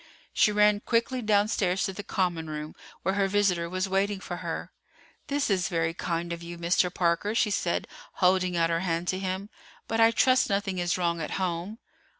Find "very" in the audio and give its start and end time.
5.69-5.93